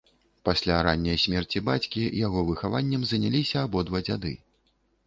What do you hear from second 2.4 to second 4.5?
выхаваннем заняліся абодва дзяды.